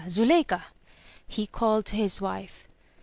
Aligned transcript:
Zuleika!'* 0.09 0.63
he 1.27 1.45
called 1.45 1.85
to 1.85 1.95
his 1.95 2.19
wife. 2.19 2.67